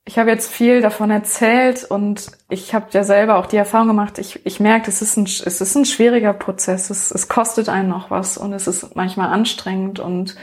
[0.07, 4.19] ich habe jetzt viel davon erzählt und ich habe ja selber auch die Erfahrung gemacht,
[4.19, 7.89] ich, ich merke, es ist ein, es ist ein schwieriger Prozess, es, es kostet einen
[7.89, 10.35] noch was und es ist manchmal anstrengend und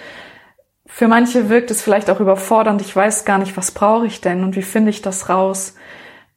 [0.84, 4.42] für manche wirkt es vielleicht auch überfordernd, ich weiß gar nicht, was brauche ich denn
[4.42, 5.74] und wie finde ich das raus.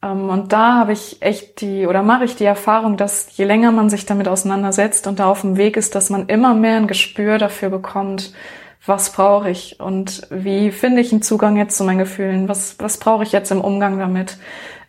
[0.02, 3.72] Ähm, und da habe ich echt die, oder mache ich die Erfahrung, dass je länger
[3.72, 6.86] man sich damit auseinandersetzt und da auf dem Weg ist, dass man immer mehr ein
[6.86, 8.32] Gespür dafür bekommt,
[8.86, 12.98] was brauche ich und wie finde ich einen Zugang jetzt zu meinen Gefühlen, was, was
[12.98, 14.38] brauche ich jetzt im Umgang damit.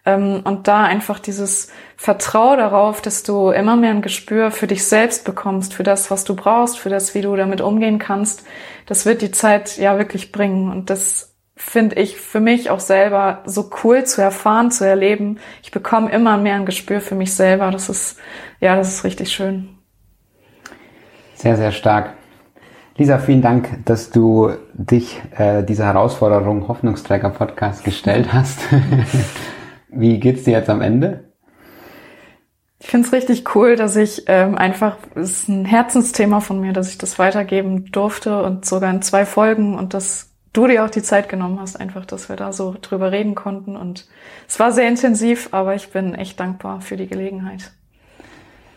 [0.06, 4.86] Ähm, und da einfach dieses Vertrau darauf, dass du immer mehr ein Gespür für dich
[4.86, 8.46] selbst bekommst, für das, was du brauchst, für das, wie du damit umgehen kannst,
[8.86, 10.72] das wird die Zeit ja wirklich bringen.
[10.72, 15.40] Und das finde ich für mich auch selber so cool zu erfahren, zu erleben.
[15.64, 17.72] Ich bekomme immer mehr ein Gespür für mich selber.
[17.72, 18.20] Das ist,
[18.62, 19.70] ja, das ist richtig schön.
[21.36, 22.14] Sehr, sehr stark.
[22.98, 28.60] Lisa, vielen Dank, dass du dich äh, dieser Herausforderung Hoffnungsträger Podcast gestellt hast.
[29.90, 31.26] Wie geht's dir jetzt am Ende?
[32.80, 36.74] Ich finde es richtig cool, dass ich ähm, einfach, es ist ein Herzensthema von mir,
[36.74, 40.90] dass ich das weitergeben durfte und sogar in zwei Folgen und dass du dir auch
[40.90, 43.76] die Zeit genommen hast, einfach, dass wir da so drüber reden konnten.
[43.76, 44.08] Und
[44.48, 47.72] es war sehr intensiv, aber ich bin echt dankbar für die Gelegenheit.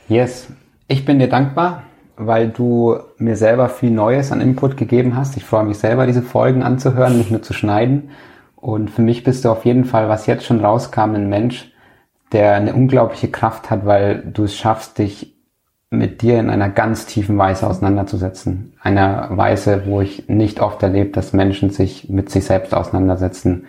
[0.09, 0.49] Yes,
[0.89, 1.85] ich bin dir dankbar
[2.21, 5.37] weil du mir selber viel Neues an Input gegeben hast.
[5.39, 8.11] Ich freue mich selber, diese Folgen anzuhören, nicht nur zu schneiden.
[8.57, 11.73] Und für mich bist du auf jeden Fall, was jetzt schon rauskam, ein Mensch,
[12.33, 15.35] der eine unglaubliche Kraft hat, weil du es schaffst, dich
[15.89, 18.75] mit dir in einer ganz tiefen Weise auseinanderzusetzen.
[18.81, 23.65] Einer Weise, wo ich nicht oft erlebe, dass Menschen sich mit sich selbst auseinandersetzen.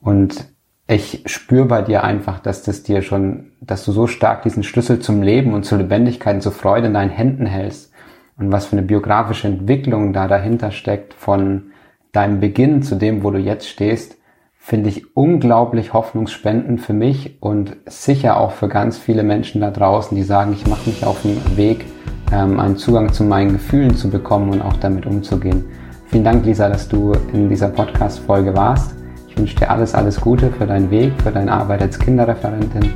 [0.00, 0.46] Und
[0.86, 5.00] ich spüre bei dir einfach, dass das dir schon, dass du so stark diesen Schlüssel
[5.00, 7.92] zum Leben und zur Lebendigkeit und zur Freude in deinen Händen hältst
[8.38, 11.70] und was für eine biografische Entwicklung da dahinter steckt von
[12.12, 14.16] deinem Beginn zu dem, wo du jetzt stehst,
[14.58, 20.16] finde ich unglaublich hoffnungsspendend für mich und sicher auch für ganz viele Menschen da draußen,
[20.16, 21.84] die sagen, ich mache mich auf den Weg,
[22.32, 25.64] ähm, einen Zugang zu meinen Gefühlen zu bekommen und auch damit umzugehen.
[26.06, 28.94] Vielen Dank, Lisa, dass du in dieser Podcast-Folge warst.
[29.28, 32.92] Ich wünsche dir alles, alles Gute für deinen Weg, für deine Arbeit als Kinderreferentin.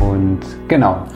[0.00, 1.06] Und genau,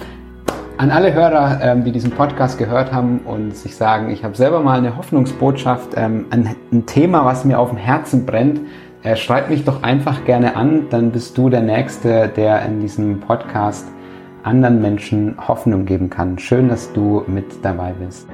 [0.78, 4.60] an alle Hörer, ähm, die diesen Podcast gehört haben und sich sagen, ich habe selber
[4.60, 8.60] mal eine Hoffnungsbotschaft, ähm, ein, Thema, was mir auf dem Herzen brennt,
[9.02, 13.20] äh, schreib mich doch einfach gerne an, dann bist du der Nächste, der in diesem
[13.20, 13.86] Podcast
[14.42, 16.38] anderen Menschen Hoffnung geben kann.
[16.38, 18.28] Schön, dass du mit dabei bist.